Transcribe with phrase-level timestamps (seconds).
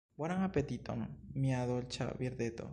[0.21, 1.05] Bonan apetiton,
[1.45, 2.69] mia dolĉa birdeto.